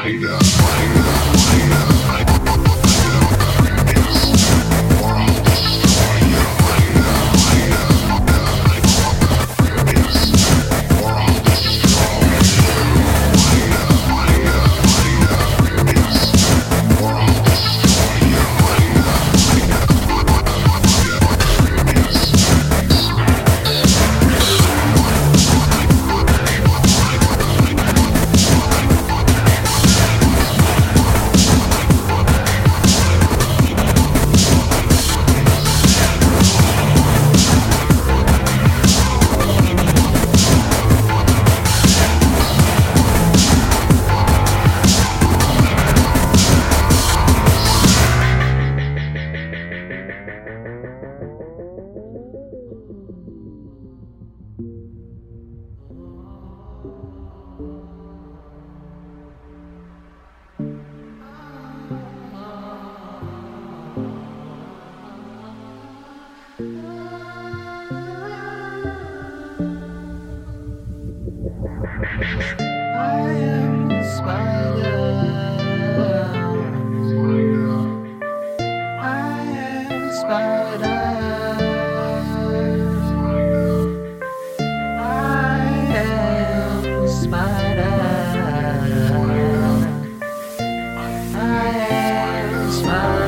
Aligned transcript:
Spider. 0.00 0.79
smile. 92.90 93.19